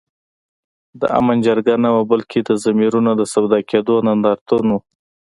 [0.99, 4.79] د آمن جرګه نه وه بلکي د ضمیرونو د سودا کېدو نندارتون وو